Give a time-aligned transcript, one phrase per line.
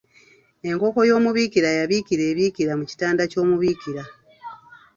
[0.69, 4.03] Enkoko y’omubiikira yabiikira e Biikira mu kitanda ky’omubiikira.